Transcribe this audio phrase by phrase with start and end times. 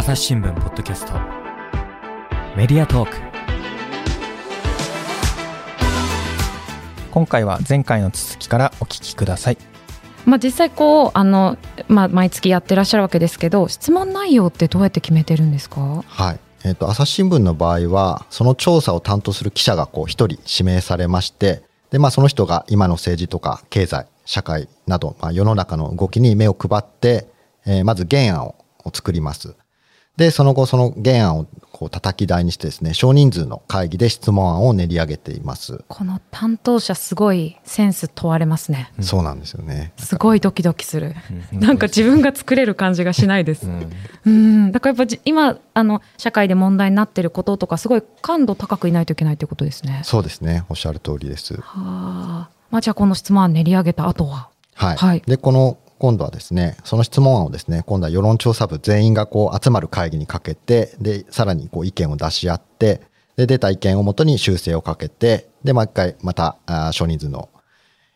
[0.00, 1.12] 朝日新聞ポッドキャスト
[2.56, 3.16] メディアトーク
[7.10, 9.58] 今回は前回の続きからお聞きください
[10.24, 11.58] まあ、実際こうあの、
[11.88, 16.02] まあ、毎月やってらっしゃるわけですけど質問内容ってどうやって決めてるんですか？
[16.06, 16.40] はい。
[16.64, 27.28] えっ、と、朝日新聞の場合は、その調査を担当する記者がこう一人指名されまして、で、まあその人が今の政治とか経済、社会など、まあ世の中の動きに目を配って、
[27.66, 28.54] えーまず原案を
[28.94, 29.56] 作ります。
[30.20, 35.82] で、その後その原案をこう叩き台にしてですね、少人数の会議で質問案を練り上げています。
[35.88, 39.94] この担当者すごいセンス問われますねそうなんですよね。
[39.96, 41.14] すごいドキドキする
[41.52, 43.66] うんなんか自分が作れる感じがしないです
[44.26, 50.64] うんだからやっぱじ今あの社会で問題になってることとかすごい感度高くいないといけないということですねそうですね。
[50.68, 51.54] おっしゃる通りです。
[51.54, 54.96] はあまあじゃあこの質問案練り上げた後ははい。
[54.96, 63.02] はいで、この、今度はですね、その質問案をですね、今度は世論調査部全員がこう集まる会議にかけて、で、さらにこう意見を出し合って、
[63.36, 66.56] で、出た意見をもとに修正をかけて、で、もう一回また、
[66.92, 67.50] 少人数の、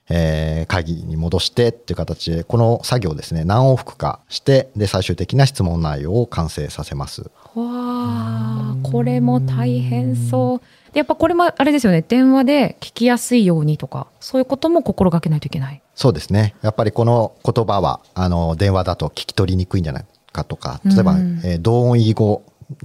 [0.09, 7.21] えー会議に戻してっていう形で、この作業をですね、何往復かして、で、最終的な質問内容を完成させます。
[7.21, 10.61] わあこれも大変そう
[10.95, 12.05] やっぱこれもあれですよね。
[12.07, 15.83] 電話で聞きやすいようにとかそういうことも心がけないといけない。
[15.95, 16.55] そうですね。
[16.63, 22.43] やっぱりこの言葉は、あの、電話だと聞き取りにくいんじゃないかとか、例えば、うんえー同音異義語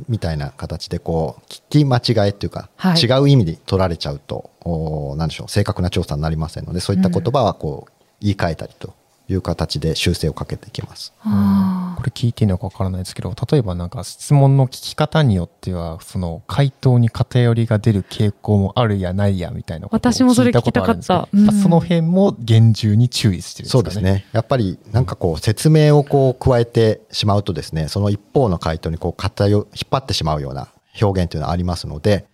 [0.07, 3.01] みたいな形で、こう、聞き間違えっていうか、はい。
[3.01, 8.93] 違う意味で取られちゃうと、おーなんでしょう、正確な調査になりませんので、そういった言葉は、こう、言い換えたりと
[9.29, 11.13] いう形で修正をかけていきます。
[11.21, 24.25] あこれ聞いていいのかわからないですけど例えばなんか質問の聞き方によってはその回答に偏りが出る傾向もあるやないやみたいなことを私もそれ聞きたことあるんですけどうんまあその辺も厳重に注意してるんですかねそうですね。
[24.31, 30.69] やっぱり、なんかこう、説明をこう、加えてしまうとですね、その一方の回答にこう、偏、引っ張ってしまうような
[31.01, 32.25] 表現というのはありますので、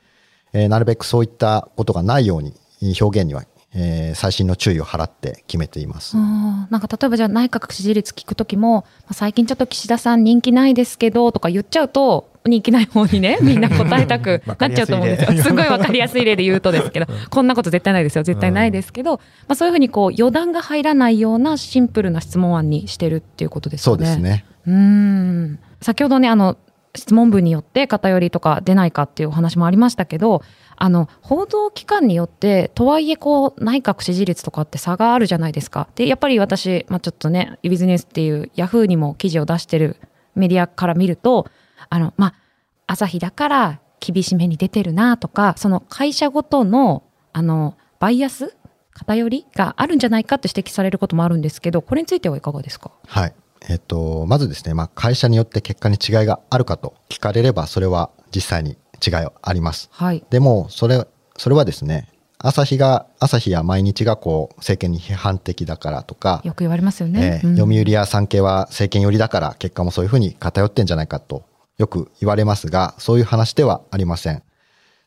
[0.54, 2.54] えーなるべくそういったことがないように、
[3.00, 3.44] 表現には、
[3.76, 6.16] えー細心の注意を払って決めています。
[6.18, 15.38] あなんか例えばじゃあ内閣支持率聞くときも、まあ最近ちょっと岸田さん人気ないですけどとか言っちゃうと人気ない方にね みんな答えたくなっちゃうと思うんですよ。
[15.44, 23.96] すごいわかりやすい例で言うとですけどこんなこと絶対ないですよ絶対ないですけど、まあ、そういうふうにこう余談が入らないようなシンプルな質問案にしてるっていうことですね。
[23.96, 24.46] うですね。
[24.68, 26.58] うーん先ほどねあの
[26.96, 30.42] 質問文によって偏りとか出ないかっていうお話もありましたけど
[30.78, 35.88] あの報道機関によってとはいえこう内閣支持率とかって差があるじゃないですか。
[35.96, 39.98] でやっぱり私、まあ、ちょっとねビジネスっていうヤフーにも記事を出してる
[40.36, 41.48] メディアから見ると
[41.90, 42.34] あのまあ
[42.88, 47.04] 朝日だから厳しめに出てるなとかその会社ごとの
[47.34, 48.56] あのバイアス
[48.94, 52.92] 偏りがあるんじゃないかって指摘されることもあるんですけどこれについてはいかがですか？
[53.08, 53.34] はい。
[53.68, 59.90] えっと、まずですね、まあ、会社によって結果に違いがあるかと聞かれれば、それは実際に違いはあります。
[59.92, 61.06] はいでも、それ、
[61.38, 67.42] それはですね、朝日が、朝日や毎日がこう、政権に批判的だからとか、よく言われますよね。
[67.44, 71.44] えーうん読売や産経は政権寄りだから結果もそういうふうに偏ってんじゃないかと
[71.78, 74.44] よく言われますが、そういう話ではありません。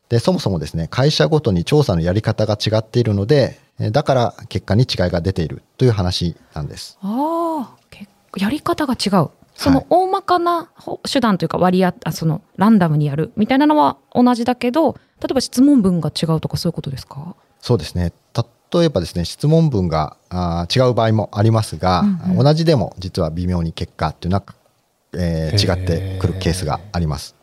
[0.09, 6.97] で、そもそもですね、会社ごとに調査のやり方が違っているので、えーだから結果に違いが出ているという話なんです。
[7.01, 7.75] あ
[8.37, 9.29] やり方が違う。
[9.59, 17.35] その大まかなほ手段というか割合あそのランダムにやるみたいなのは同じだけど例えば質問文が違うとかそういうことですか？
[17.59, 18.13] そうですね。
[18.71, 24.43] 例えばですね、質問文があー違う場合もありますが、うんうん同じでも実は微妙に結果っていうのは、
[25.13, 27.33] えー違ってくるケースがあります。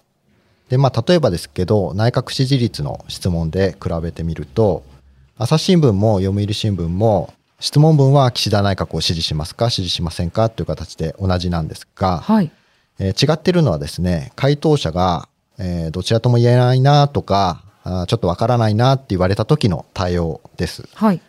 [0.68, 4.84] で、まあ、例えばですけど、内閣支持率の質問で比べてみると、
[5.36, 12.50] 朝日新聞も読売新聞も、質問文は岸田内閣を支持しますか、支持しませんかという形で同じなんですが、はい。
[12.98, 15.28] えー違ってるのはですね、回答者が、
[15.58, 20.86] えーどちらとも言えないなとか、あーちょっとわからないなって言われた時の対応です。
[20.94, 21.20] はい。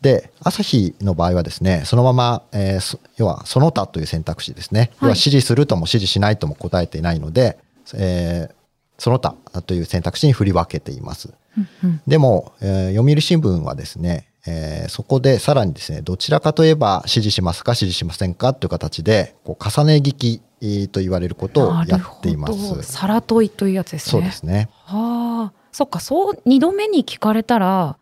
[0.00, 4.90] で、朝日の場合はですね、そのまま、えーそ要はその他という選択肢ですね。
[5.02, 7.58] 要は支持するとも支持しないとも答えていないので、
[7.94, 8.54] えー
[8.96, 9.34] その他
[9.66, 11.30] という選択肢に振り分けています。
[11.58, 22.82] うんうんでも、えー読売新聞はですね、えーそこでさらにですね、どちらかといえば支持しますか支持しませんかという形で、こう重ね聞きえーと言われることをやっています。
[22.82, 24.10] 皿問いというやつですね。
[24.10, 24.68] そうですね。
[24.84, 27.96] はあ、そっか、そう二度目に聞かれたら、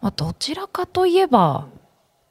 [0.00, 1.66] まあ、どちらかといえば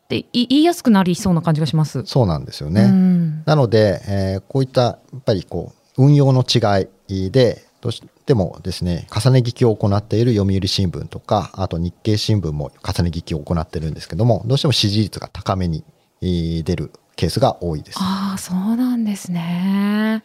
[0.06, 2.04] ってい言いやすくなりそうな感じがします。
[2.06, 2.84] そうなんですよね。
[2.84, 15.84] うんなので、えーこういったやっぱりこう運用の違いでどうしてもですね重ね聞きを行っている読売新聞とかあと日経新聞も重ね聞きを行ってるんですけどもどうしても支持率が高めに
[16.22, 18.00] えー出るケースが多いです。
[18.00, 20.24] ああ、そうなんですね。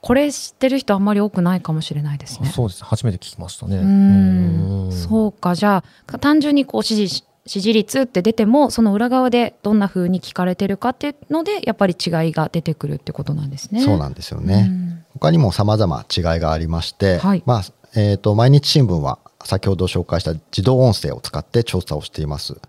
[0.00, 2.48] これ知ってる人あんまり多くないかもしれないですね。
[2.50, 3.78] そうです初めて聞きましたね。
[3.78, 13.82] ううんそうかじゃあ単純にこう支持支持率って出てもその裏側でどんな風に聞かれてるかっていうのでやっぱり違いが出てくるってことなんですね。
[13.82, 15.04] そうなんですよね。
[15.18, 17.64] 他にも様々違いがありまして、はいまあ、
[17.94, 22.60] えっ、と、毎日新聞は先ほど紹介した自動音声を使って調査をしています。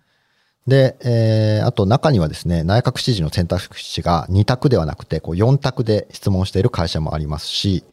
[0.67, 7.83] で、えーあと中にはですね、内閣支持の選択肢が2択ではなくて、こう4択で質問している会社もありますし、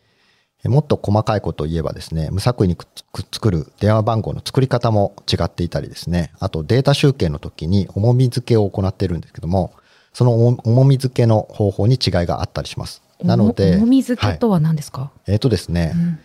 [0.65, 9.73] えもっと細かいことを言えばですね、無作為にくっつく作る電話番号の作り方も違っていたりですね、あとデータ集計の時に重み付けを行っているんですけども、
[10.13, 13.04] その重重み付けの方法に違いがあったりします。
[13.23, 16.19] なので、重み付けはいとは何ですか、えっ、とですね、うん。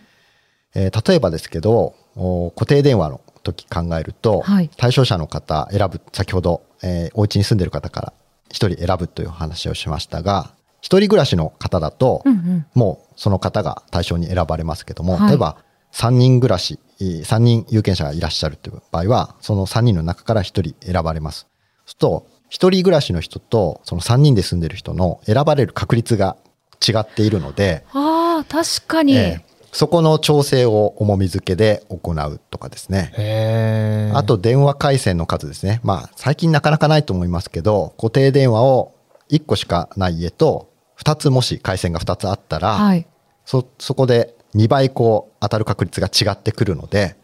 [0.74, 4.70] えー例えばですけど、お固定電話の時考えると、はい。
[4.76, 8.12] 対象者の方選ぶ、先ほど、えーお家に住んでる方から
[8.50, 12.66] 一人選ぶという話をしましたが、一人暮らしの方だと、うんうん。
[12.74, 15.28] もうその方が対象に選ばれますけども、はい。
[15.28, 15.56] 例えば
[15.92, 21.46] 3人暮らし、3人有権者がいらっしゃるという場合は、その3人の中から1人選ばれます。
[21.84, 26.36] そうすると、1人暮らしの人とその3人で住んでる人の選ばれる確率が
[26.86, 34.10] 違っているので、ああ確かに、えーそこの調整を重み付けで行うとかですね。
[34.16, 35.80] あと電話回線の数ですね。
[35.84, 38.96] まあ最近なかなかないと思いますけど、固定電話を
[39.30, 43.06] 1個しかない家と、2つもし回線が2つあったら、はい
[43.44, 47.14] そ、そこで2倍こう当たる確率が違ってくるので、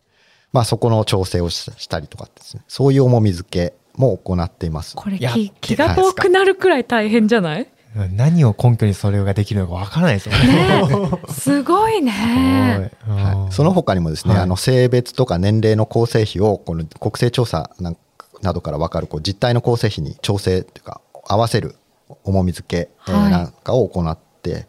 [0.53, 2.63] まあそこの調整をししたりとかですね。
[2.69, 4.95] そういう重み付けも行っています。
[4.95, 5.19] これ
[5.61, 7.67] 気が遠くなるくらい大変じゃない？
[8.13, 11.11] 何を根拠にそれができるのかわからないですよね。
[11.31, 12.91] すごいね。
[13.07, 14.43] はい、その他にもですね、はい。
[14.43, 21.77] あの性別とか年齢の構成比をこの国勢調査などから分かるこう実態の構成比に調整というか合わせる
[22.25, 24.67] 重み付けなんかを行って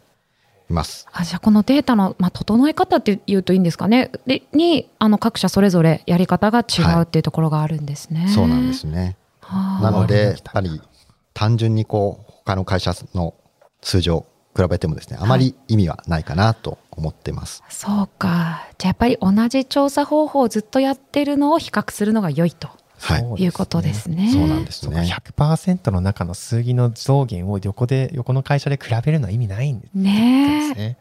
[0.70, 1.06] います。
[1.12, 4.10] あじゃあこのデータの、まあ、整え方っていうといいんですかね。
[4.26, 8.28] でにあの各社それぞれやり方が違うっていうところがあるんですね。
[8.28, 9.16] そうなんですね。
[9.40, 10.80] はあなのでやあっぱり
[11.34, 13.34] 単純にこう他の会社の
[13.82, 17.62] 数字を比べてもですねあまり意味はないかなと思ってます。
[17.68, 18.66] そうか。
[18.78, 24.30] じゃあやっぱり同じ調査方法をずっとやってるのを比較するのが良いとはい、いうことですね。
[24.32, 25.02] そうなんですそうか。
[25.02, 25.08] ね。
[25.08, 30.72] 100%の中の数字の増減を横で横の会社で比べるのは意味ないんですね。
[30.74, 30.74] え。
[30.74, 30.98] ね。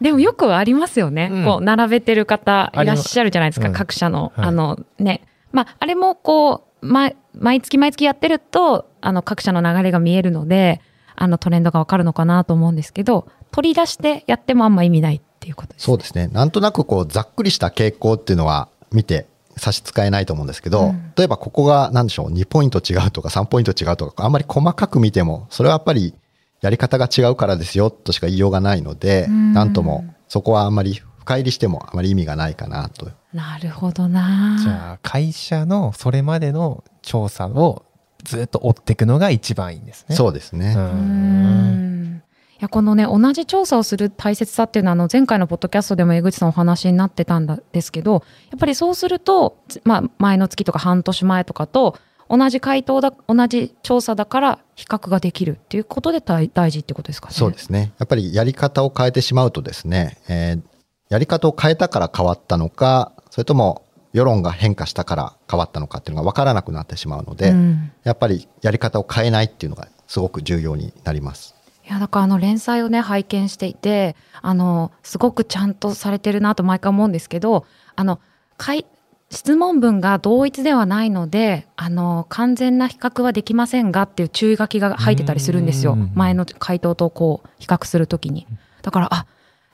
[0.00, 1.44] でもよくありますよね、うん。
[1.44, 4.46] こう並べてる方いらっしゃるじゃないですか、うん各社の、はい。
[4.46, 5.26] あのね。
[5.52, 10.80] まああれもこう、ま、毎月毎月やってるとあの各社の流れが見えるので
[11.14, 15.84] あのトレンドがわかるのかなと思うんですけど取り出してやってもあんま意味ないっていうことです。
[15.84, 16.28] そうですね。
[16.28, 21.12] なんとなくこうざっくりした傾向っていうのは見て差し支えないと思うんですけど、うん。
[21.16, 26.14] 例えばここが何でしょう、2ポイント違うとか3ポイント違うとか、あんまり細かく見ても、それはやっぱり
[26.60, 29.52] やり方が違うからですよとしか言いようがないので、うん。
[29.52, 33.10] なんともそこはあんまり深入りしてもあまり意味がないかなと。
[33.32, 34.58] なるほどな。
[34.60, 37.84] じゃあ会社のそれまでの調査を
[38.24, 40.16] ずっと追っていくのが一番いいんですね。
[40.16, 40.74] そうですね。
[40.76, 42.22] ううんん
[42.54, 48.18] いやこのね同じ調査をする大切さっていうのはあの前回のポッドキャストでも江口さんお話になってたんですけどや
[48.56, 51.98] っぱりそうすると、つまあ、前の月とか半年前とかと
[52.30, 57.34] 同じ回答だ同じ調査だから比較ができるっていうことで大大事ってことですかね。
[57.34, 57.92] そうですね。
[57.98, 60.74] やっぱりやり方を変えてしまうとですね、えー
[61.08, 63.83] やり方を変えたから変わったのか、それとも
[64.14, 67.92] 世論が変化したから変わったのかっていうのが分からなくなってしまうので、うん。
[68.04, 71.56] やっぱりやり方を変えないっていうのがすごく重要になります。
[71.84, 78.20] いやだからあの連載をね拝見していてあのすごくちゃんとされてるなと毎回思うんですけどあの
[78.56, 78.86] かい
[79.30, 85.92] 質問文が同一ではないのであの完全な比較はできませんがっていう注意書きが入ってたりするんですよ。
[85.92, 86.12] うん。
[86.14, 88.46] 前の回答とこう比較するときに。
[88.80, 89.26] だからあ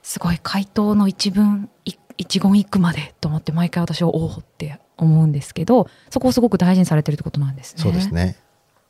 [0.03, 7.83] すごい回答の一文い一言一句までと思って毎回私はおおって思うんですけどそこをすごく大事にされてるってことなんですね。
[7.83, 8.37] そうですね。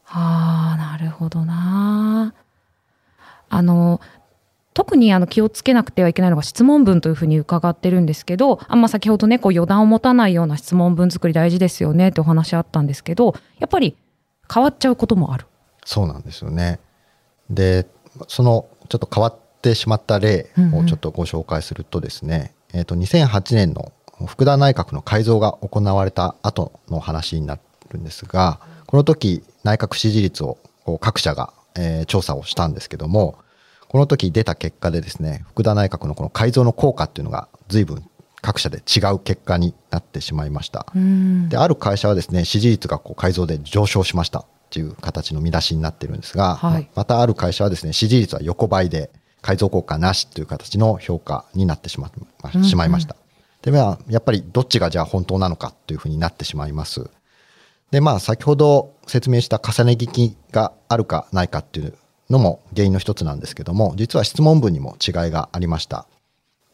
[0.07, 2.35] ああ、なるほどな。
[3.49, 4.01] あの、
[4.75, 13.97] 特にあの気をつけなくてはいけないのが質問文というふうに伺ってるんですけど、あんま先ほどね、こう余談を持たないような質問文作り大事ですよねってお話あったんですけど、やっぱり
[14.53, 15.47] 変わっちゃうこともある。
[15.85, 16.81] そうなんですよね。
[17.49, 17.87] で、
[18.27, 23.93] そのちょっと変わってしまった例をちょっとご紹介するとですね、えっ、と、2008年の
[24.27, 27.59] 福田内閣の改造が行われた後の話にな
[27.91, 30.59] るんですが、この時内閣支持率を
[31.01, 33.39] 各社が、えー調査をしたんですけども、
[33.89, 38.05] この時出た結果でですね、福田内閣のこの改造の効果っていうのが随分
[38.43, 40.87] 各社で違う結果になってしまいました。
[40.95, 49.11] うんである会社はですね支持率がこう改造で上昇しましたっていう形の見出しになってるんですが、はいまたある会社はですね支持率は横ばいで
[49.43, 52.11] 改造効果なしという形の評価になってしま,、
[52.63, 53.17] しまいました。
[53.63, 57.11] で、まあ、やっぱりどっちがじゃあ本当なのかというふうになってしまいます。
[57.91, 61.95] で、まあ、先ほど説明した重ね聞きがあるかないかっていう
[62.29, 66.07] のも原因の一つなんですけども、実は質問文にも違いがありました。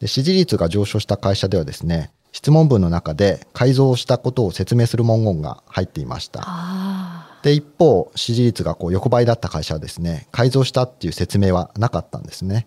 [0.01, 7.16] で支持率が上昇した会社ではですね、質問文の中で改造したことを説明する文言が入っていました。
[7.47, 12.67] で、一方、支持率がこう横ばいだった会社はですね、改造したっていう説明はなかったんですね。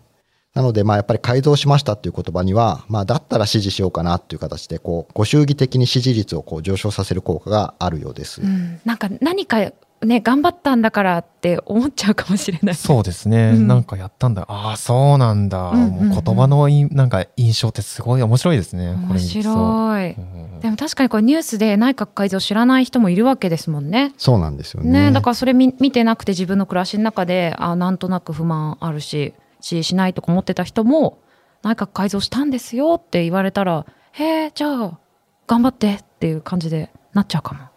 [0.54, 8.40] なので、まあやっぱり改造しましたっていう言葉には、まあだったら支持しようかなっていう形で、こう、ご祝儀的に支持率をこう上昇させる効果があるようです。
[8.40, 9.58] うん、なんか何か
[10.06, 12.74] ね頑張ったんだからって思っちゃうかもしれない。
[12.74, 20.10] そうですね、うんなんかやったんだああそうなんだ、うんうんうんもう言葉のいなんか印象ってすごい面白いですねこ面白い。
[20.12, 24.12] うんでも確かにこれニュースで内閣改造知らない人もいるわけですもんね。
[24.18, 25.06] そうなんですよね。
[25.06, 31.18] ねだからそれ見見てなくて自分の暮らしの中であなんとなく不満あるし支持しないとか思ってた人も
[31.62, 34.98] 内閣改造したんですよって言われたらへえじゃあ
[35.46, 37.69] 頑張ってっていう感じでなっちゃうかも。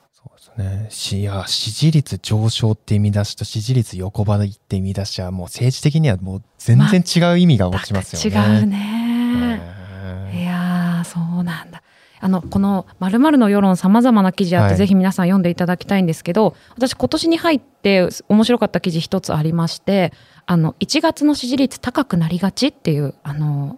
[0.57, 8.57] ねしいや支持率上昇って意味出しと支持率横ばいって意味出しはもう政治的にはもう全然違う意味が持ちますよね。
[8.59, 8.77] 違うね。
[8.77, 11.81] ねいやーそうなんだ。
[12.19, 20.13] あのこの「まるの世論」さまざまな記事あって、はいぜひ皆さん読んでいただきたいんですけど私今年に入って面白かった記事一つありまして
[20.45, 23.77] あの1月の支持率高くなりがちっていうあの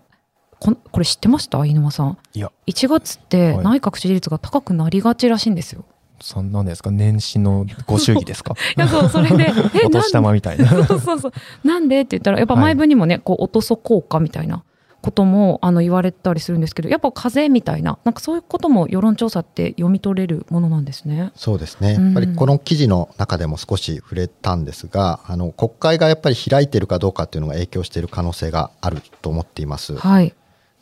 [0.60, 1.58] ここれ知ってました？
[1.58, 5.84] 飯沼さんいや1月ってはい内閣支持率が高くなりがちらしいんですよ。
[6.28, 6.90] そんなんですか？
[6.90, 8.56] 年始のご祝儀ですか？
[8.76, 9.44] いやそうそれで
[9.82, 10.68] えお年玉みたいな。
[10.86, 11.34] そうそうそう。
[11.64, 14.64] なんでって言ったら、やっぱ前文にもね、こう、落とそ効果みたいな
[15.04, 21.32] ことも、あの、言われたりするんですけど、やっぱ風みたいな、なんかそういうことも世論調査って読み取れるものなんですね。
[21.36, 21.94] そうですね。
[21.94, 29.96] うんやっぱりこの記事の中でも少し触れたんですが、あの、国会がやっぱり開いているかどうかっていうのが影響している可能性があると思っています。
[29.96, 30.34] はい。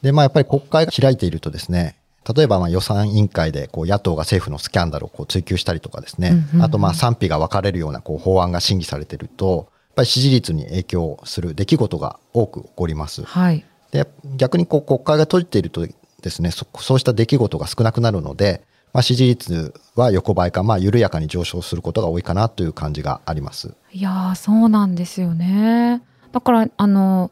[0.02, 1.98] で、まあやっぱり国会が開いているとですね、
[2.36, 13.24] 例えばまあ予算委員会でこう野党が政府のスキャンダルをこう追及したりとかですね、うんうんうんあとまあ賛否が分かれるようなこう法案が審議されていると、やっぱり支持率に影響する出来事が多く起こります。
[13.24, 13.66] はい。
[13.92, 18.64] で逆にこう国会が閉じているとですねそそうした出来事が少なくなるので、
[18.94, 23.74] まあ、支持率は横ばいか、まあ、緩やかに上昇することが多いかなという感じがあります。
[23.92, 26.02] いやー、そうなんですよね。
[26.32, 27.32] だから、あの、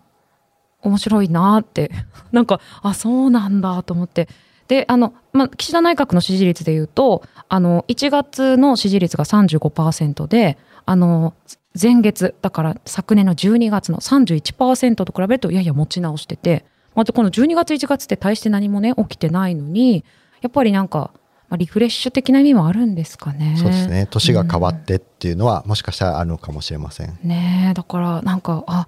[0.81, 1.91] 面白いなーって、
[2.31, 4.27] なんか、あ、そうなんだと思って。
[4.71, 11.33] で、あの、まあ、岸田内閣の支持率で言うと、あの、1月の支持率が35%で、あの、
[11.79, 16.63] 前月、だから昨年の12月の31%と比べると、いやいや持ち直してて、
[16.95, 20.05] またこの12月1月って大して何もね、起きてないのに、
[20.39, 21.11] やっぱりなんか、
[21.49, 23.57] まあ、リフレッシュ的な意味もあるんですかね。
[23.57, 27.19] そうですね年が変わってっていうのは、もしかしたらあるのかもしれません。
[27.23, 28.87] ねえだからなんかあ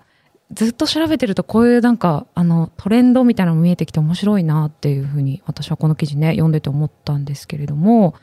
[0.54, 8.16] ずっと調べてるとこういうなんかあのトレンドみたいなのも見えてきて面白いなっていうふうに私はこの記事ね読んでて思ったんですけれども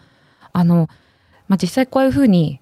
[0.52, 0.88] あの、
[1.48, 2.60] まあ、実際こういうふうに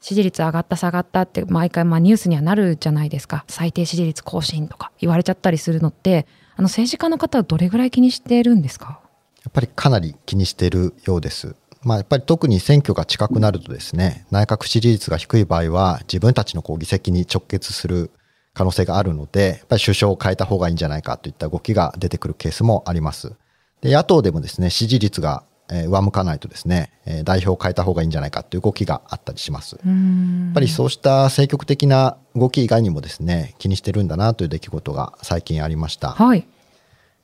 [0.00, 9.00] 支持率上がった下がったって毎回まあニュースにはなるじゃないですか最低支持率更新とか言われちゃったりするのってあの政治家の方はどれぐらい気にしてるんですか？
[9.44, 11.56] やっぱりかなり気にしてるようです。
[11.84, 18.10] まあ、やっぱり特に選挙が近くなるとですね、内閣支持率が低い場合は、自分たちのこう議席に直結する
[18.58, 23.34] 可能性があるので、やっぱり首相を変えた方がいいんじゃないかといった動きが出てくるケースもあります。
[23.82, 29.76] で野党でもですね、支持率がえー上向かないとですね、えー代表を変えた方がいいんじゃないかという動きがあったりします。
[29.76, 36.10] やうんっぱりそうした積極的な動き以外にもですね、気にしてるんだなという出来事が最近ありました。
[36.10, 36.44] はい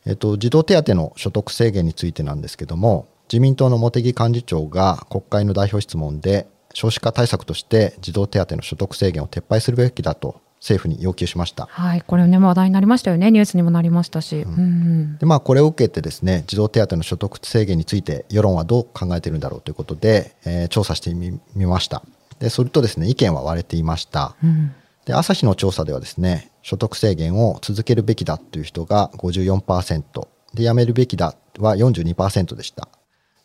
[0.07, 11.67] えっと、児童手当の所得制限についてなんですけども、自民党の茂木幹事長が国会の代表質問で、少子化対策として児童手当の所得制限を撤廃するべきだと政府に要求しました。
[11.71, 13.31] はいこれね話題になりましたよね。
[13.31, 14.55] ニュースにもなりましたし、うん。
[14.55, 22.03] うんでまあ、これを受けてですね児童手当の所得制限について世論はどう考えているんだろうということで、えー調査してみみました。
[22.39, 24.35] でそれとですね意見は割れていました。
[24.43, 24.75] うん。
[25.05, 32.89] で朝日の調査ではですね所得制限を続けるべきだという人が54%でやめるべきだは42%でした。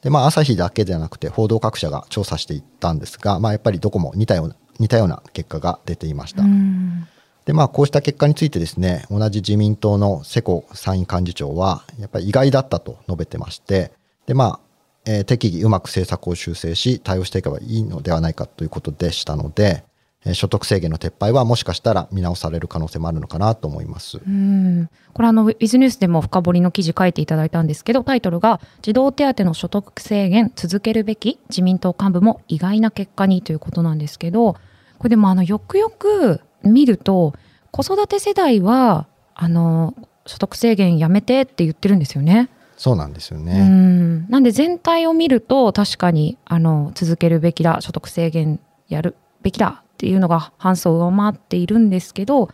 [0.02, 7.08] でまあ朝日だけではなくて報道各社が調査していったんですが、まあ、やっぱりどこも似たような似たような結果が出ていました、うん。
[7.46, 13.92] でまあこうした結果についてですね同じ自民党の世耕参院幹事長はやっぱり意外だったと述べてまして
[14.26, 14.60] でまあ、
[15.06, 19.84] えー適宜うまく政策を修正し対応していけばいいのではないかということでしたので、
[20.26, 24.18] えー所得制限の撤廃はもしかしたら見直される可能性もあるのかなと思います。
[24.18, 24.90] うん。
[25.14, 34.58] これあのウィズニュースでも深掘りの記事書いていただいたんですけどタイトルが「児童手当の所得制限続けるべき自民党幹部も意外な結果に」ということなんですけど
[35.00, 37.34] これでもあのよくよく見ると
[37.72, 42.50] 子育て世代はあの所得制限やめてって言ってるんですよね。
[42.78, 43.68] そうなんですようね。
[43.68, 52.50] んなんで全体を見ると確かにあの続けるべきだ所得制限やるべきだっていうのが半数を上回っているんですけど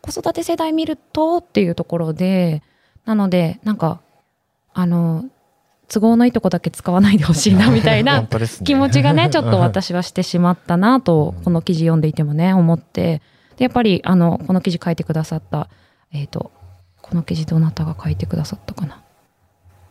[0.00, 2.62] 子育て世代見るとっていうところで
[3.04, 4.00] なのでなんか
[4.72, 5.24] あの
[5.88, 8.26] 都合のいいとこだけ使わないでほしいな みたいな
[8.64, 13.22] 気持ちがね ちょっと私はしてしまったなとうんこの記事読んでいてもね思って。
[13.56, 15.70] でやっぱりあのこの記事書いてくださった
[16.12, 16.50] えっ、と
[17.00, 19.00] この記事どなたが書いてくださったかな。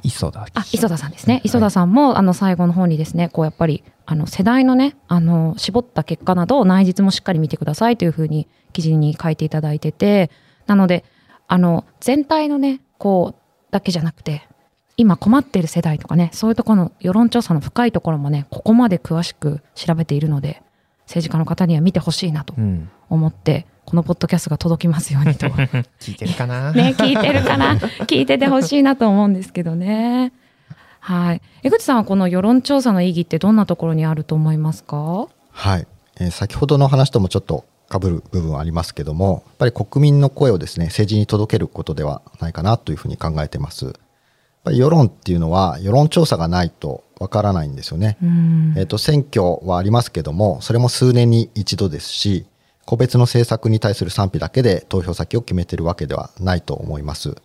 [0.03, 1.35] 磯田あ磯田さんですね。
[1.35, 10.29] はい磯田さんもあの最後の方にですねこうやっぱりあの世代のねあの絞った結果など内実もしっかり見てくださいというふうに記事に書いていただいてて。
[10.67, 11.03] なので
[11.47, 14.47] あの全体のねこうだけじゃなくて
[14.97, 20.61] 今困っている世代とかねそういうところの世論調査の深いところもねここまで詳しく調べているので
[21.05, 22.89] 政治家の方には見てほしいなとうん。
[23.09, 25.45] 思ってこのポッドキャストが届きますようにと
[25.99, 26.71] 聞いてるかな？
[26.73, 27.75] ね、聞いてるかな？
[27.75, 30.33] 聞いててほしいなと思うんですけどね。
[31.01, 31.41] はい。
[31.61, 35.27] 江口さんはこの世論調査の意義ってどんなところにあると思いますか？
[35.51, 35.85] はい、
[36.19, 43.93] えー先ほどの話ともちょっと被る部分はありますけどもやっぱり国民の声をですね政治に届けることではないかなというふうに考えてます
[44.65, 48.73] ぱり世論っていうのは世論調査がないとわからないんですよね、うん。
[48.77, 52.45] えっと選挙はありますけどもそれも数年に一度ですし
[52.85, 57.35] 個別の政策に対する賛否だけで投票先を決めてるわけではないと思います。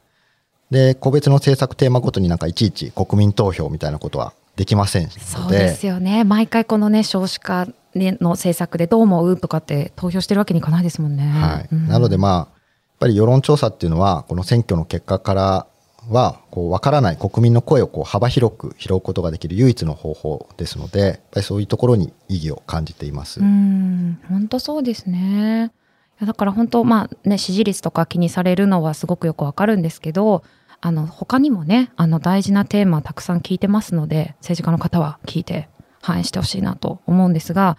[0.70, 5.20] で個別の政策テーマごとになんかいちいち国民投票みたいなことはできませんので。
[5.20, 6.24] そうですよね。
[6.24, 11.24] 毎回このね、少子化の政策でどう思うとかって投票してるわけにいかないですもんね。
[11.24, 11.88] はい、うん。
[11.88, 12.46] なのでまあやっ
[13.00, 15.66] ぱり世論調査っていうのはこの選挙の結果から
[16.11, 23.40] はこう分からない国民の声をこう幅広く拾うことができる唯一の方法ですのでやっぱりそういうところに意義を感じています。
[23.40, 25.73] うん、本当そうですね。
[26.21, 30.43] いやだから本当まあね支持率とか気にされるのはすごくよくわかるんですけど、
[30.81, 35.68] あの他にもねあの大事なテーマたくさん聞いてますので政治家の方は聞いて
[36.03, 37.79] 反映してほしいなと思うんですが、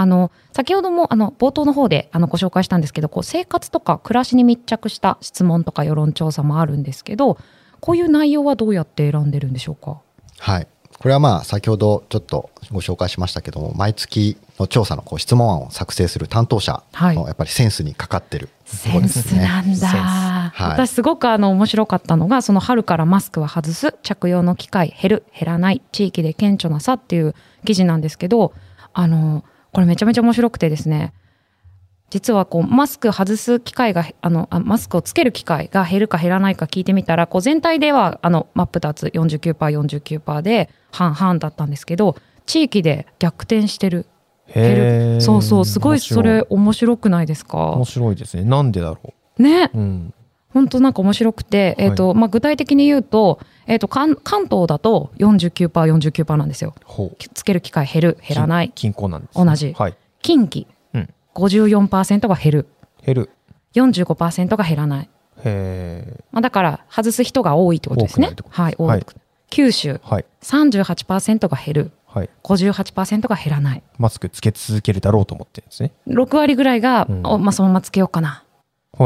[0.00, 7.36] あの先ほどもあの冒頭の方であのご紹介したんですけどこう生活とか暮らしに密着した質問とか世論調査もあるんですけど
[7.80, 10.00] こういう内容はどうやって選んでるんでしょうか？
[10.38, 10.66] はい。
[10.98, 17.16] これはまあ先ほどちょっとご紹介しましたけども毎月の調査のこう質問案を作成する担当者はい。
[17.16, 19.06] のやっぱりセンスにかかってるとセン。
[19.06, 20.70] スなんだ、はい。
[20.70, 27.34] 私すごくあの面白かったのがその春からマスクは外す着用の機会減る減らない地域で顕著な差っていう
[27.66, 28.54] 記事なんですけど
[28.94, 31.12] あのこれめちゃめちゃ面白くてですね。
[32.10, 44.06] 実はこうマスク外す機会があのあマスクをつける機会が減るか減らないか聞いてみたらこう全体ではあの真っ二つ 49%49% で半々だったんですけど地域で逆転してる。
[44.52, 44.76] 減
[45.14, 45.20] る。
[45.20, 47.58] そうそうすごいそれ面白くないですか？
[47.72, 48.42] 面白いですね。
[48.42, 49.70] なんでだろね。
[49.72, 50.14] ううん
[50.52, 56.74] 本当なんか面白くて、えーとまあ、具体的に言うと,、えー、と関関東だと 49%49% 49%なんですよ。
[57.34, 58.72] つける機会減る減らない。
[58.74, 59.44] 均衡なんですね。
[59.44, 59.74] 同じ。
[59.78, 59.96] はい。
[60.22, 61.08] 近畿、うん。
[61.34, 62.66] 54%が減る。
[63.04, 63.30] 減る。
[63.74, 65.10] 45%が減らない、
[65.44, 68.34] へまあ、だから外す人が多いってことですね。
[68.48, 69.06] はい多い、はい。
[69.48, 71.92] 九州ーはい38%が減る。
[72.06, 72.30] はい。
[72.42, 73.82] 58%が減らない。
[73.98, 75.92] マスクつけ続けるだろうと思ってるんですね。
[76.08, 77.22] 6割ぐらいが、うん。
[77.24, 78.44] おまあ、そのままつけようかな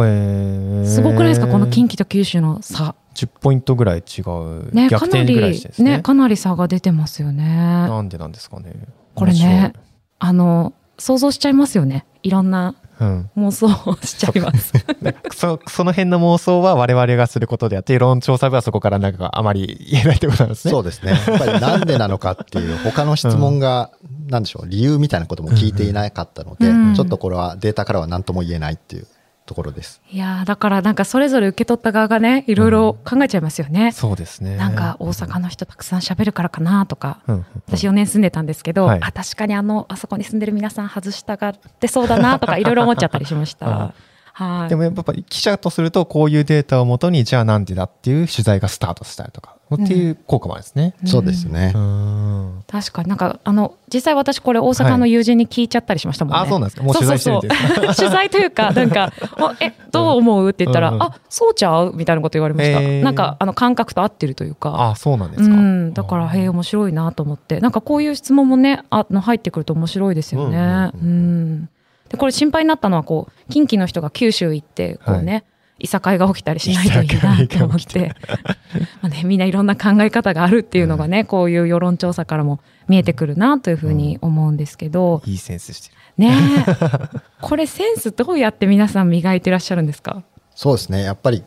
[0.03, 1.47] すごくないですか？
[1.47, 2.97] この近畿と九州の差。
[3.15, 5.99] 10ポイントぐらい違う、ね逆転かなりぐらいしてですね。
[5.99, 7.45] ねかなり差が出てますよね。
[7.45, 8.73] なんでなんですかね。
[9.15, 9.73] これね
[10.19, 12.07] あの想像しちゃいますよね。
[12.25, 14.73] いろんな面妄想をしちゃいます。
[14.75, 20.73] うん、そその辺の妄想は我々がすることであって世論調査部はそこからなんかあまり言えないってことなんですね。
[20.73, 21.13] そうですね。
[21.13, 23.91] やっぱりなんでなのかっていう他の質問が、
[24.29, 26.95] なんでしょう、理由みたいなことも聞いていなかったので、うん。
[26.95, 29.07] ちょっとこれはデータからは何とも言えないっていう
[29.47, 30.01] ところです。
[30.11, 34.57] いやーだからなんかそれぞれ受け取った側がねいろいろ考えちゃいますよね、そうですね。
[34.57, 39.01] なんか大阪の人たくさん喋るからかなとか、うんうん私4年住んでたんですけど、はい。
[39.03, 43.67] あ確かにあのあそこに住んでる皆さん外したがってそうだなとか いろいろ思っちゃったりしました。
[43.67, 43.95] あ。
[44.33, 44.69] はい。
[44.69, 50.95] でもやっぱり記者とするとこういうデータをもとにじゃあなんでだっていう取材がスタートしたりとかっていう効果もあるんですね。
[51.03, 51.79] うんそうですねう。
[51.79, 56.41] ん確かになんかあの実際私これ大阪の友人に聞いちゃったりしましたもんね。
[56.41, 56.83] あそうなんですか？
[56.83, 62.81] もう取材してるんですかそうそうそう取材というかなんか「あえどう思う?」って言ったら「うんうんあそうちゃう?」みたいなこと言われました。
[62.81, 64.91] へーなんかあの感覚と合ってるというか。
[64.91, 70.57] あそうなんでうすか、ん、だからへえ面白いなと思ってなんかこういう質問もねあの入ってくると面白いですよね。
[70.59, 71.69] うんうんうん
[72.11, 75.54] でこれ心配になったのはこう近畿の人が九州行ってこうね、い
[75.87, 78.15] さかいが起きたりしないといいなと思って。
[79.03, 85.95] まあ、ね、みんないろんな考え方があるっていうのがね、こういう世論調査からも見えてくるなというふうに思うんですけど、いいセンスしてる。
[86.17, 86.33] ね
[86.67, 87.19] え。
[87.43, 90.23] これセンスどうやって皆さん磨いてらっしゃるんですか？
[90.55, 91.03] そうですね。
[91.03, 91.43] やっぱり、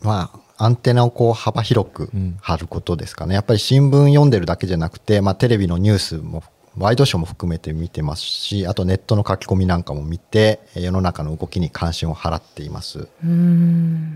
[0.00, 2.36] まあ、アンテナをこう幅広くうん。
[2.40, 3.34] 張ることですかね。
[3.34, 6.42] やっぱり新聞読んでるだけじゃなくて、まあ、テレビのニュースも、
[6.78, 13.08] ワイドショーも含めて見てますし、あとネットの書き込みなんかも見て、え世の中の動きに関心を払っています。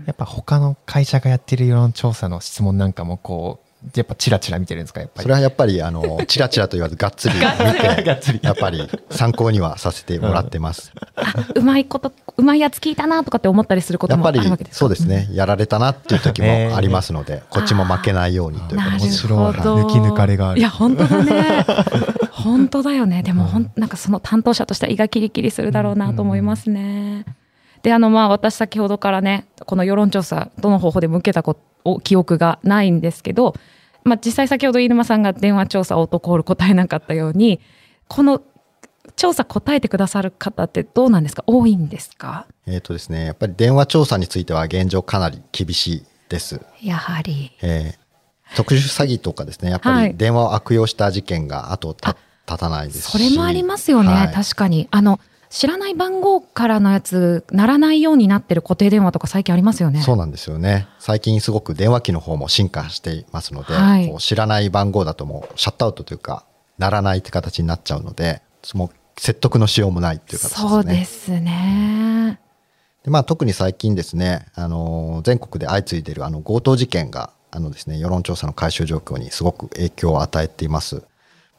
[0.05, 3.62] やっぱ他の会社がやってる世論調査の質問なんかもこう
[3.95, 5.23] やっぱチラチラ見てるんですかやっぱり？
[5.23, 10.91] それはやっぱり、あの、 チラチラと言わず、がっつり見て、やっぱり参考にはさせてもらってます。
[11.55, 14.79] うまいことうまいやつ聞いたなとかって思ったりすることもあやっぱりるわけですか？
[14.79, 19.05] そうですね、やられたなっていう時もありますので、こっちも負けないようにというなる形で。
[19.07, 19.77] 面白いほど。
[19.77, 20.59] 抜き抜かれがある。
[20.59, 21.65] いや本当だね。
[22.31, 23.23] 本当だよね。
[23.23, 27.25] でもほんなんかその担当者としては胃がキリキリするだろうなと思いますね。
[27.83, 33.55] であのまあ私先ほどからねこの世論調査どの方法でも受けたこお記憶がないんですけど、
[34.03, 37.59] まあ、実際先ほど飯沼さんが電話調査オートコール答えなかったように
[38.07, 38.41] この
[39.15, 41.43] 調査答えてくださる方ってどうなんですか？
[41.45, 42.47] 多いんですか？
[42.65, 46.61] えっ、とですね、やっぱり電話調査については現状かなり厳しいです。
[46.81, 47.51] やはり。
[47.61, 48.03] えー
[48.55, 52.15] 特殊詐欺とかですね、やっぱはいり電話を悪用した事件が後を
[52.47, 53.11] 絶たないですし。
[53.11, 55.19] それもありますよね、はい確かにあの
[55.53, 60.87] 知らない番号からのやつ鳴らないようになってる固定電話とか最近ありますよねそうなんですよね。
[60.97, 66.45] 最近すごく電話機の方も進化していますので、はい知らない番号だともうシャットアウトというか、
[66.79, 68.41] 鳴らないって形になっちゃうので、
[68.73, 70.69] もう説得のしようもないっていう形ですね。
[70.69, 72.39] そうですね
[73.03, 81.03] でまあ、特に最近ですね、あの全国で相次いでいるあの強盗事件があのですね世論調査の回収状況にすごく影響を与えています。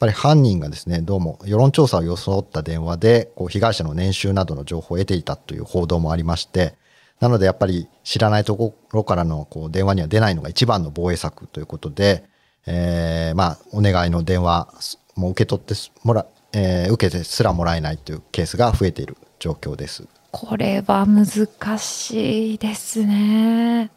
[0.04, 6.74] ぱり犯人がですねどうも世論調査を装った電話でこう被害者の年収などの情報を得ていたという報道もありまして
[7.20, 12.24] なのでやっぱり知らないところからのこう電話には出ないのが一番の防衛策ということで、
[12.66, 14.68] えーまあお願いの電話
[15.16, 20.06] も受け取ってすもら、えー受けてすらもらえないというケースが増えている状況です。
[20.32, 23.90] これは難しいですね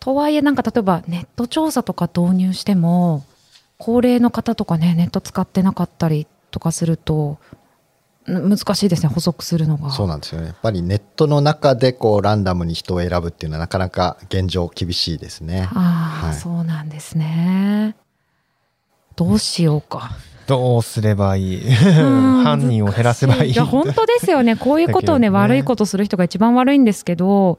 [0.00, 3.24] とはいえなんか例えばネット調査とか導入しても
[3.78, 7.38] 高齢の方とかねネット使ってなかったりとかすると
[8.28, 9.90] ん難しいですね補足するのが。
[9.90, 10.48] そうなんですよね。
[10.48, 15.68] やっぱりネットの中でこうランダムに人を選ぶっていうのはなかなか現状厳しいですね。
[15.72, 16.34] ああ、はい。
[16.34, 17.94] そうなんですね。
[19.14, 20.10] どうしようか。
[20.46, 21.66] どうすればいい？
[21.66, 22.42] うん。
[22.44, 23.54] 犯人を減らせばいい？
[23.54, 24.56] や本当ですよね。
[24.58, 25.30] こういうことをねね。
[25.30, 27.58] 悪いことする人が一番悪いんですけど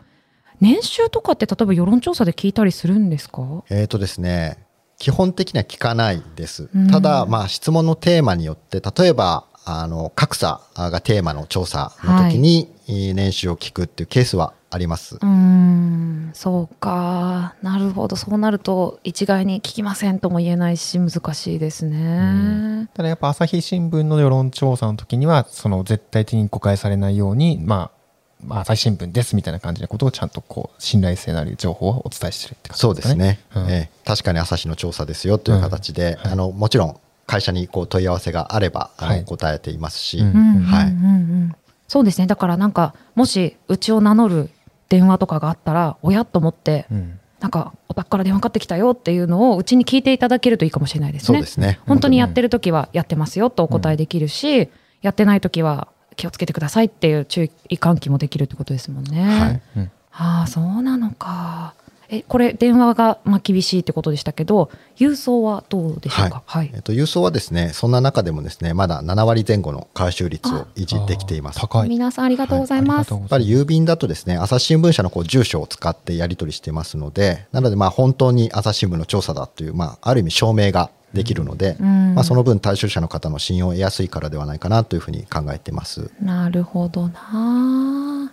[0.60, 3.41] 年収とかって例えば世論調査で聞いたりするんですか？
[3.69, 4.58] えーとですね、
[4.99, 6.69] 基本的には聞かないです。
[6.75, 6.88] うん。
[6.89, 15.15] ただ、まあ質問のテーマによって、例えば、あの、格差がテーマの調査の時に、えー年収を聞くっていうケースはあります。
[15.15, 17.55] うーんそうか。
[17.62, 18.15] なるほど。
[18.15, 27.96] そうなると一概に聞きませんとも言えないし難しいですね、ただやっぱ朝日新聞の世論調査の時にはその絶対的に誤解されないようにまあ
[28.43, 33.39] まあ朝日新聞ですみたいな感じのことをちゃんとこう信頼性のある情報をお伝えしてるって感じそうですね。
[33.56, 33.69] うん。
[33.69, 39.26] えー確かに朝日の調査ですよという形で、はいあの、もちろん会社にこう問い合わせがあれば、あのはい。
[39.26, 40.28] 答えていますし、うん。
[40.28, 40.86] うんうんうんはい。
[40.86, 41.56] うん
[41.89, 42.28] そうですね。
[42.28, 44.50] だからなんかもしうちを名乗る
[44.89, 47.19] 電話とかがあったらおやと思ってうん。
[47.39, 51.38] なんかお宅から電話かかってきたよっていうのをうちに聞いていただけるといいかもしれないですね。
[51.38, 51.80] そうですね。
[51.86, 54.69] 本当にやってる時はやってますよとお答えできるし、
[55.02, 59.21] やってない時は気をつけてくださいっていう注意喚起もできるってことですもんね。
[59.23, 61.75] はいうんああそうなのか。
[62.10, 66.41] えこれ電話がまあ厳しいってことでしたけど郵送はどうでしょうか？
[66.45, 66.71] はい。
[66.73, 71.60] えっと、郵送はですね、そんな中でもですね、まだ7割前後の回収率を維持できています。
[71.60, 73.13] 高い皆さんありがとうございます。
[73.13, 86.12] はやっぱり郵便だとですね、朝日新聞社のこう住所を使ってやり取りしてますので、なのでまあ本当に朝日新聞の調査だという、まあある意味証明ができるので、うんまあその分対象者の方の信用を得やすいからではないかなというふうに考えています。
[86.22, 88.32] なるほどな。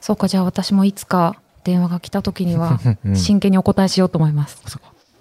[0.00, 4.62] そうかじゃあ私もいつか電話が来た時には うん真剣にお答えしようと思います。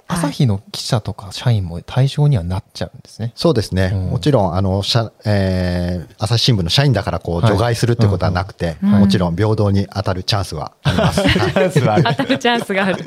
[0.05, 3.31] 朝日の記者とか社員も対象にはなっちゃうんですね。
[3.35, 3.91] そうですね。
[3.93, 11.21] うんもちろん、あの、社、えー朝日新聞の社員だからこうはい除外するっていうことはなくて、うんうんもちろん平等に当たるチャンスはあります。
[11.21, 11.27] は
[11.99, 13.03] い当たるチャンスがある。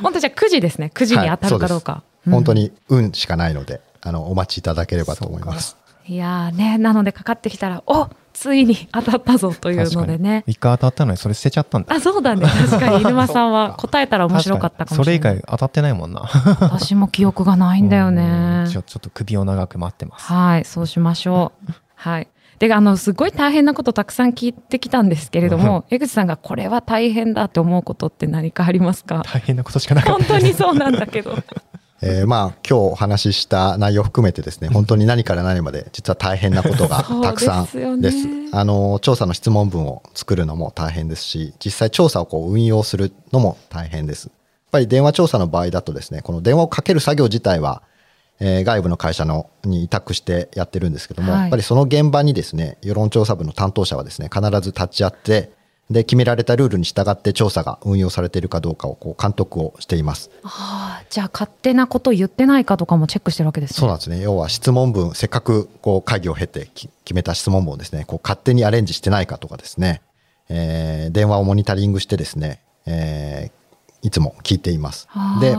[0.00, 0.90] 本当じゃあ9時ですね。
[0.94, 2.02] 9時に当たるかどうか。
[2.30, 5.76] 本当に運しかないので、ああの、お待ちいただければと思います。
[6.06, 10.44] いやーね、なのでかかってきたら、おついに当たったぞというのでね。
[10.46, 11.94] 一回当たったのにそれ捨てちゃったんだ。
[11.94, 12.46] あ、そうだね。
[12.46, 15.20] 確かに、 犬間さんは答えたら面白かったかもしれない。
[15.20, 16.22] それ以外当たってないもんな。
[16.60, 18.70] 私も記憶がないんだよね うん。
[18.70, 20.32] ちょちょっと首を長く待ってます。
[20.32, 21.72] はい、そうしましょう。
[21.96, 22.28] はい。
[22.58, 29.22] で、あの、すごい大変なことたくさん聞いてきたんですけれども、江口さんがこれは大変だって思うことって何かありますか？
[29.24, 31.36] 大変なことしかなかった本当にそうなんだけど。
[32.00, 38.28] えーまあ今日お話しした内容を含めてですね本当に何から何まで実は大変なことがたくさんでです。
[38.52, 44.26] あの調査の質問文を作るのも大変ですし実際調査をこう運用するのも大変です。
[44.26, 44.34] やっ
[44.70, 47.82] ぱり電話調査の場合だとですねこの電話をかける作業自体は、
[48.38, 51.40] えー外部の会社のに委託してやってるんですけども、はい。
[51.42, 55.50] やっぱりその現場にですね世論調査部の担当者はですね必ず立ち会って
[55.90, 63.74] で決められたルールに従って調査が運用されているかどうかをこう監督をしていますああ、じゃあ勝手なこと言ってないかとかもチェックしてるわけですね。
[63.78, 64.20] そうなんですね。
[64.20, 70.02] 要は質問文、せっかくこう会議を経てき決めた質問文をですね、こう勝手にアレンジしてないかとかですね、
[70.50, 73.58] えー電話をモニタリングしてですね、えー
[74.00, 75.08] いつも聞いています。
[75.40, 75.56] で、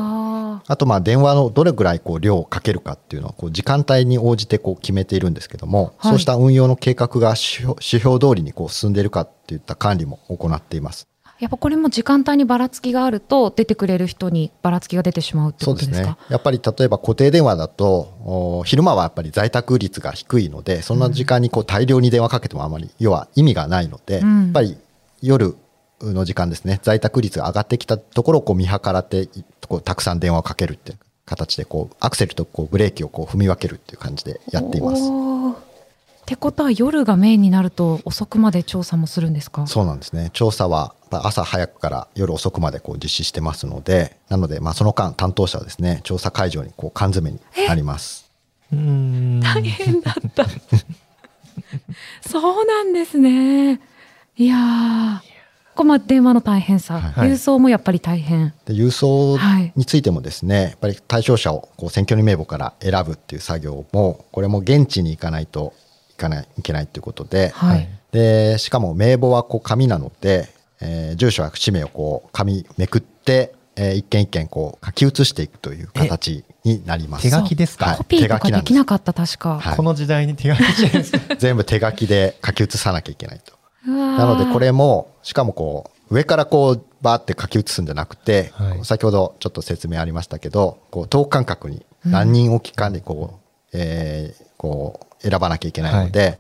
[0.70, 11.08] ああとまあ電話のどれぐらいこう量をかけるかっていうのはこう時間帯に応じてこう決めているんですけども、はいそうした運用の計画が指標指標通りにこう進んでいるかっていった管理も行っています。
[11.24, 16.08] あやっぱこれも時間帯にばらつきがあると出てくれる人にばらつきが出てしまうってそうことですか？
[16.08, 16.26] ですね。
[16.30, 24.78] やっぱり例えば固定電話だと、お昼間はやっぱり在宅率が低いので、そんな時間にこう大量に電話かけてもあまり、要は意味がないので、うんやっぱり
[25.22, 25.56] 夜
[26.02, 29.28] の時間ですね、在宅率が上がってきたところをこう見計らって、
[29.68, 35.02] こうたくさん電話をかけるっていう形で、こうアクセルとこうブレーキをこう踏み分けるっていう感じでやっています。
[35.02, 39.66] ってことは夜がメインになると遅くまで調査もするんですか？
[39.66, 40.30] そうなんですね。
[40.34, 48.30] 調査は朝早くから夜遅くまでこう実施してますので、なので、まあその間担当者はですね、調査会場にこう缶詰になります。
[48.72, 50.46] うーん大変だった。
[52.30, 53.82] そうなんですね。
[54.38, 55.29] いやー。
[55.80, 58.54] これまあ電話の大変さ、はい郵送もやっぱり大変。
[58.65, 65.74] で郵送はいについてもですね、やっぱり対象者をこう選挙人名簿から選ぶっていう作業もこれも現地に行かないと
[66.12, 67.88] いかないいけないということで,、はい。
[68.12, 70.50] でしかも名簿はこう紙なので、
[70.82, 77.22] えー住所や氏名をこう紙めくって、えー一件一件こう書き写していくという形になります。
[77.24, 77.86] 手書きですか？
[77.86, 79.60] はいコピーとかできなかった確か。
[79.60, 81.36] はいこの時代に手書きですか？
[81.39, 83.54] 全部手書きで書き写さなきゃいけないと。
[83.86, 88.86] なのでこれもしかもこう上からこうバーって書き写すんじゃなくて、はい。
[88.86, 93.39] 先ほどちょっと説明ありましたけどこう等間隔に何人おきかにこ
[93.74, 96.39] う,、えーこう選ばなきゃいけないので、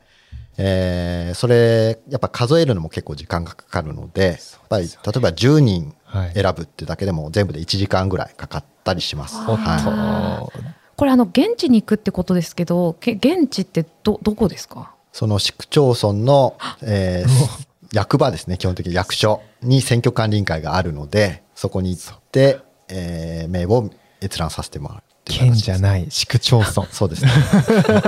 [0.57, 6.33] えーそれやっぱ数えるのも結構時間がかかるのでやっぱり例えば10人はい。
[6.33, 9.35] 選ぶってだけでも全部で1時間ぐらいかかったりします。
[9.37, 10.59] はい。
[10.97, 14.95] これあの現地に行くってことですけど、け現地ってどどこですか？
[15.19, 23.89] その市区町村の、えー役場ですね、基本的に役所に選挙管理委員会があるので、そこに行って、えー名簿を
[24.21, 27.31] 閲覧させてもらう県じゃない市区町村 そうですね。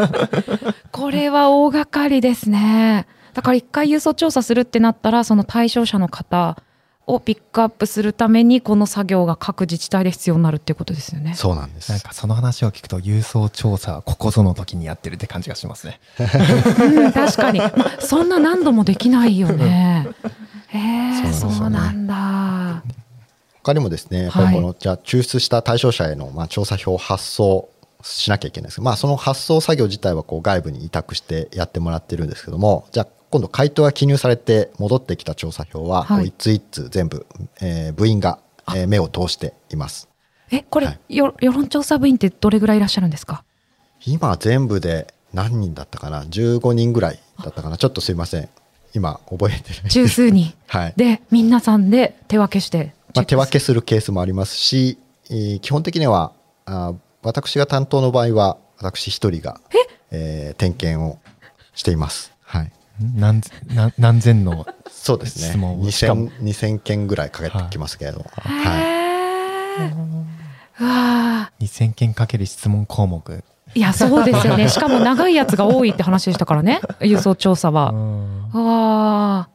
[0.94, 3.08] これは大掛かりですね。
[3.34, 6.56] だから一回郵送調査するってなったら、その対象者の方
[7.14, 11.34] をピックアップするために、この作業が各自治体で必要になるっていうことですよね。
[11.36, 11.92] そうなんです。
[11.92, 20.08] なんかその話を聞くと郵送調査はここぞの時にやってるって感じがしますねうん、確かに、まあそんな何度もできないよね。
[20.70, 20.78] へ
[21.28, 22.84] え、そうそうなんだ。
[23.64, 27.70] 他にもですね、やっぱりこの、じゃあ抽出した対象者への、まあ、調査票を発送
[28.02, 36.28] しなきゃいけないんですけど、まあ、その発送作業自体はこう外部に委託してやってもらってるんですけども、じゃあ今度回答が記入されて戻ってきた調査票は、はい。
[36.28, 37.26] 一通一通全部、
[37.62, 38.40] えー部員が、
[38.76, 40.08] えー目を通しています。
[40.52, 41.16] え、これ、はい。
[41.18, 43.44] よ世論調査部員ってどれぐらいいらっしゃるんですか？
[44.06, 47.78] 今全部で何人だったかな？15人ぐらいだったかな？
[47.78, 48.50] ちょっとすいません。
[48.94, 50.54] 今覚えてない十数人。
[50.68, 54.98] はい、で、皆さんで手分けしてまあ、手分けけするケースもありますし、
[55.30, 56.32] えー基本的には
[56.66, 59.62] あー私が担当の場合は私一人が
[60.12, 61.20] えー点検を
[61.74, 62.34] しています。
[62.42, 62.72] はい
[63.16, 63.42] 何
[63.74, 65.50] 何何千のそうですね。
[65.50, 65.92] 質問を。
[65.92, 66.30] しかも。
[66.30, 68.82] 2000 2000件ぐらいかけてきますけれども、はい。
[68.82, 70.22] へー
[70.80, 73.32] うわ2000件かける質問項目。
[73.32, 74.68] ーいや、そうですよね。
[74.70, 76.82] しかも長いやつが多いって話でしたからね。
[77.02, 77.92] 輸送調査は。
[78.54, 79.50] うわ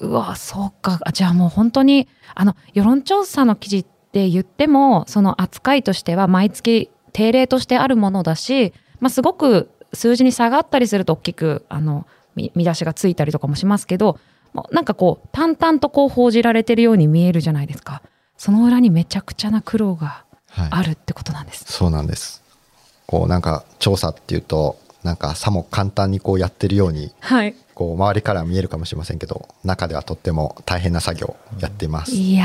[0.00, 0.06] ー。
[0.06, 0.98] うわそうか。
[1.04, 14.18] あじゃあもう本当に、あの、世論調査の記事って言っても、その扱いとしては毎月定例としてあるものだし、まあ、すごく数字に差があったりすると大きく、あの、見見出しがついたりとかもしますけど、
[14.70, 18.02] なんかこう、淡々とこう報じられてるように見えるじゃないですか。
[18.42, 21.64] その裏にめちゃくちゃな苦労がはいあるってことなんです。
[21.68, 22.42] そうなんです
[23.06, 27.54] こうなんか調査っていうとなんかさも簡単にこうやってるようにはい。
[27.74, 32.44] こう周りからは見えるかもしれませんけど中ではとっても大変な作業をやっています、いや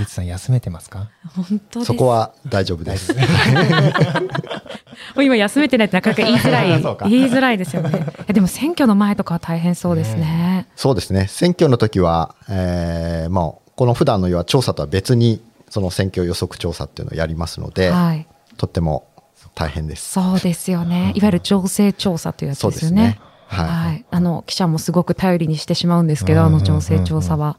[0.00, 1.10] 江口さん休めてますか？
[1.26, 1.86] ー、本当です。
[1.86, 3.14] そこは大丈夫です
[5.14, 6.68] もう今休めてないってなかなか言いづらい
[7.10, 8.06] 言いづらいですよね。
[8.26, 10.66] えでも選挙の前とかは大変そうですね。
[10.76, 15.40] そうですね選挙の時は、えー、もうこの普段の要は調査とは別に
[15.70, 18.26] その選挙予測調査っていうのをやりますので、はい。
[18.56, 19.06] とっても
[19.54, 21.12] 大変ですそうですよね。
[21.14, 23.20] いわゆる情勢調査というやつですよね。
[23.48, 27.58] は、はいいあの記者もすごく頼りにしてしまうんですけど、うんあの情勢調査は。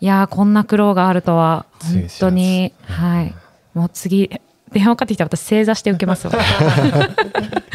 [0.00, 3.34] いやーこんな苦労があるとは本当にはい。
[3.74, 4.30] もう次
[4.72, 6.32] 電話かかってきたら私正座して受けますわ。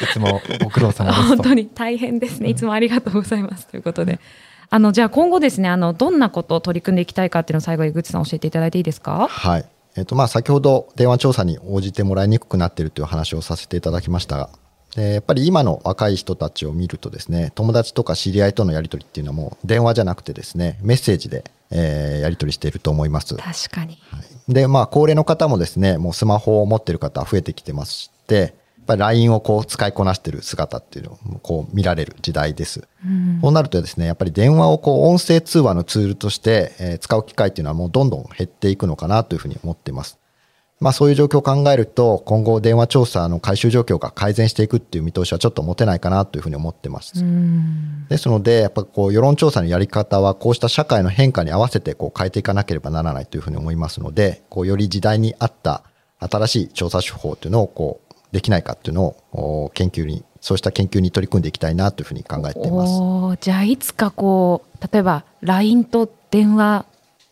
[0.03, 2.49] いつもご苦労様ですと本当に大変ですね。
[2.49, 4.19] いつもありがとうございますということで。
[4.69, 9.27] あのじゃあ今後ですねあのどんなことを取り組んでいきたいかっていうのを最後江口さん教えていただいていいですか？
[9.29, 9.65] はい。
[9.95, 14.49] えっと、まあ、先ほど電話調査に応じてもらいにくくなっているという話をさせていただきましたが、
[14.95, 23.35] でやっぱり今の若い人たちを見るとですね、友達とか知り合いとのやり取りっていうのはもう電話じゃなくてですね、メッセージで、えーやり取りしていると思います。
[23.35, 23.99] 確かに。
[24.47, 28.51] で、まあ、高齢の方もですね、もうスマホを持っている方増えてきてまして、やっ
[28.85, 32.87] ぱり LINE をこう使いこなしている姿っていうのをこう見られる時代です。
[33.03, 40.17] うんそうなるとですね、やっぱり電話をこう音声通話のツールとして、えー使う機会っていうのはもうどんどん減っていくのかなというふうに思っています。
[40.85, 47.13] まあそういう状況を考えると、今後電話調査の回収状況が改善していくっていう見通しはちょっと持てないかなというふうに思ってます。
[47.15, 55.81] うんですので、やっぱこう世論調査のやり方はこうした社会の変化に合わせてこう変えていかなければならないというふうに思いますので、こうより時代に合った
[56.19, 63.41] 新しい調査手法というのをこうできないかっていうのをお研究に、そうした研究に取り組んでいきたいなというふうに考えています。
[63.41, 66.85] じゃあいつかこう例えば LINE と電話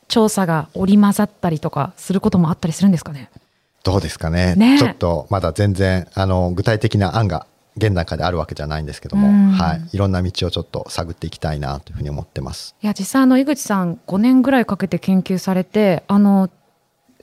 [0.08, 3.30] 調査が織り交ざったりとかすることもあったりするんですかね？
[3.84, 4.56] どうですかね。
[4.56, 4.76] ね。
[4.76, 9.52] えちょっとまだ全然あの具体的な案が現段階であるわけじゃないんですけども、うん。
[9.52, 12.76] はい、いろんな道をちょっと探っていきたいなというふうに思ってます。
[12.82, 16.50] いや実際あの井口さん5年ぐらいかけて研究されてあの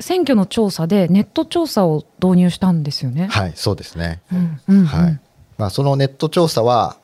[0.01, 3.29] 選挙の調査でネット調査を導入したんですよね。
[3.29, 4.21] はい、そうですね。
[4.33, 4.87] うんうんうん。
[4.87, 5.21] はい。
[5.57, 6.97] まあそのネット調査は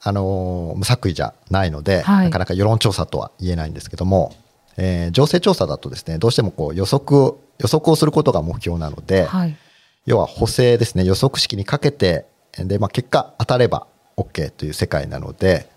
[0.00, 2.24] あのー無作為じゃないので、はい。
[2.26, 4.34] なかなか世論調査とは言えないんですけども、
[4.76, 9.56] えー情勢調査だとですね、どうしてもこう予測予測をすることが目標なので、はい。
[10.06, 12.26] 要は補正ですね予測式にかけて
[12.58, 15.68] で、まあ、結果当たれば OK という世界なので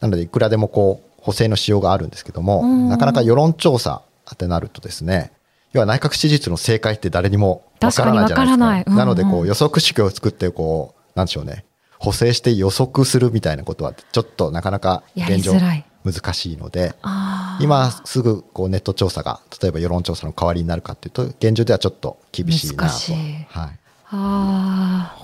[0.00, 2.88] なのでいくらでもこう補正のしようがあるんですけどもうん。
[2.88, 5.32] なかなか世論調査ってなるとですね
[5.72, 8.56] 要は内閣支持率の正解って誰にもわからないじゃないですか。
[8.56, 8.84] 確かない。
[8.86, 8.92] うん。
[8.92, 11.64] うんなのでこう予測式を作ってこうなんでしょうね
[11.98, 16.94] 補正して予測するみたいなことはちょっとなかなか現状づらい難しいので
[17.60, 22.82] 今すぐこうネット調査が例えば世論調査の代わりになるかっていうと現状ではちょっと厳しいなと。
[22.84, 23.14] 難しい。
[23.48, 23.78] はい。
[24.10, 25.14] あ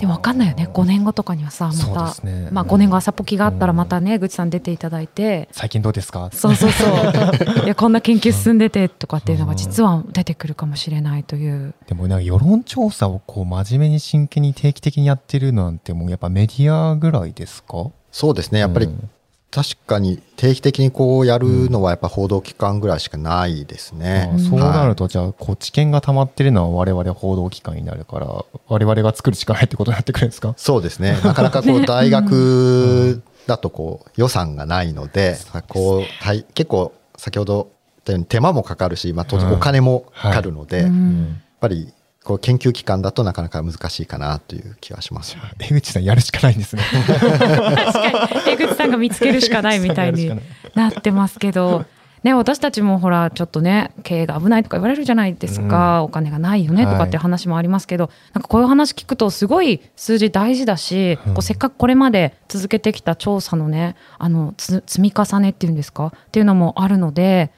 [0.00, 0.68] でも分かんないよね。
[0.72, 2.48] 5年後とかにはさまた、ね。
[2.50, 5.48] まあ、5年後朝ポキがあったらまたね江口さん出ていただいて。
[5.52, 6.30] 最近どうですか？
[6.32, 6.88] そうそうそう。
[7.64, 11.74] いやこんな研究進んでてとかっていうのが実は出てくるかもしれないという。
[11.86, 17.90] でもなんか世論調査をこう真面目に真剣に定期的にやってるなんてもうやっぱメディアぐらいですか？
[18.10, 18.60] そうですね。
[18.60, 19.10] やっぱりうん
[19.54, 24.28] 確かに定期的にこうやるのはやっぱ報道機関ぐらいしかないですね。
[24.32, 30.54] ああそうなはいるとじゃあこう知見が溜まってるのは我々報道機関になるから我々が作るしかないってことになってくるんですか？
[30.56, 31.16] そうですね。
[31.24, 35.36] なかなかこう大学だとこう予算がないので、
[35.68, 41.92] こうはい結構先ほど言ったように手間もかかるし、まあ当然お金もかかるので、うやっんぱり
[42.24, 45.36] こう研究機関だとなかなか難しいかなという気はします。
[45.60, 46.82] 江口さんやるしかないんですね。
[46.90, 48.10] 確か
[48.46, 48.52] に。
[48.52, 50.32] 江口さんが見つけるしかないみたいに
[50.74, 51.84] なってますけど。
[52.24, 61.34] ね、私たちもほらちょっとね経営が危ないとか言われるじゃないですか、お金がないよねとかっていう話もありますけど、なんかこういう話聞くとすごい数字大事だし、うん。
[61.34, 66.06] こうせっかくこれまで続けてきた調査のねあのつ積み重ねっていうんですか？
[66.06, 67.50] っていうのもあるので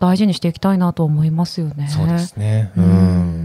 [0.00, 1.86] 大事にしていきたいなと思いますよね。
[1.88, 2.72] そうですね。
[2.76, 3.37] ううんん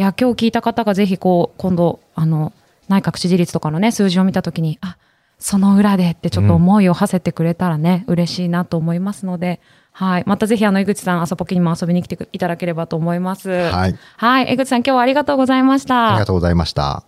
[0.00, 2.54] いや今日聞いた方がぜひこう今度あの
[2.88, 4.96] 内閣支持率とかのね数字を見たときにあ
[5.38, 9.60] その裏でってちょっと思いを馳せてくれたらね、嬉しいなと思いますので、
[9.92, 13.50] はい、またぜひあの江口さん朝ポキにも遊びに来ていただければと思います。
[13.50, 13.96] はい。
[14.16, 16.12] はい、江口さん今日はありがとうございました。
[16.12, 17.04] ありがとうございました。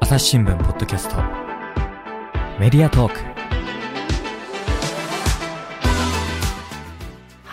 [0.00, 1.16] 朝日新聞ポッドキャスト
[2.58, 3.33] メディアトーク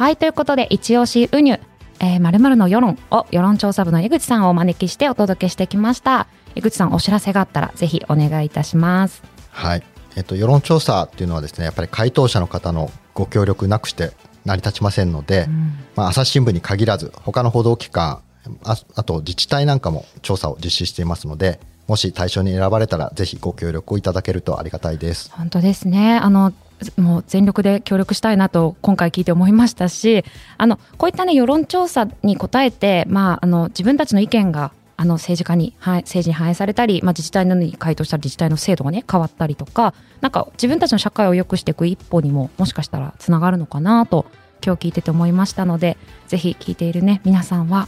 [0.02, 1.60] はい、ということで、一押しウニュ、
[2.00, 6.26] えー、〇〇の世論を世論調査部の江口さんをお招きしてお届けしてきました。
[6.56, 9.22] 江口さん、お知らせがあったらぜひお願いいたします。
[9.52, 9.84] はい。
[10.16, 18.24] えっと、世論調査っていうのはですね、やっぱり回答者の方のご協力なくして成り立ちませんので、うんまあ、朝日新聞に限らず、他の報道機関、
[18.64, 25.32] ああと自治体なんかも調査を実施していますので、もし対象に選ばれたら、ぜひご協力をいただけるとありがたいです。
[25.32, 26.18] 本当ですね。
[26.18, 26.54] あの
[26.98, 30.24] もう全力で協力したいなと今回聞いて思いましたし、
[30.58, 44.28] あのこういったね世論調査に答えて、まああの自分たちの意見があの政治家に、政治に反映されたり、まあ、自治体のに回答したら自治体の制度がね変わったりとか、なんか自分たちの社会を良くしていく一歩にももしかしたらつながるのかなと
[44.64, 47.88] 今日聞いてて思いましたので、ぜひ聞いているね皆さんは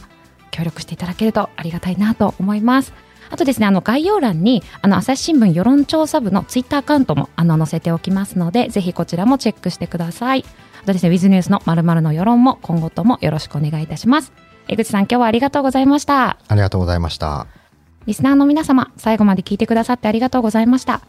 [0.50, 2.92] 協力していただけるとありがたいなと思います。
[3.34, 10.44] あとですね、あの概要欄にあの朝日新聞世論調査部のツイッターアカウントもあの載せておきますので、ぜひこちらもチェックしてください。
[10.84, 14.32] あとですね、ウィズニュースのまるの世論も今後ともよろしくお願いいたします。
[14.68, 16.38] 江口さん、今日はありがとうございました。
[16.46, 17.48] ありがとうございました。
[18.06, 21.00] リスナーの皆様、最後まで聞いてくださってありがとうございました。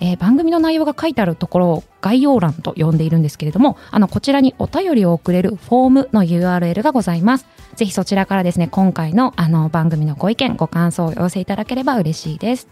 [0.00, 7.46] えー番組の内容が書いてあるところを概要欄と呼んでいるんですけれども、あの、こちらにお便りを送れるフォームの URL がございます。
[7.74, 12.68] ぜひそちらからですね、今回のあの番組のご意見、ご感想をお寄せいただければ嬉しいです。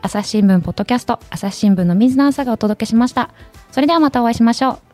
[0.00, 3.30] 朝日新聞ポッドキャスト、朝日新聞の水野朝がお届けしました。
[3.70, 4.87] それではまたお会いしましょう。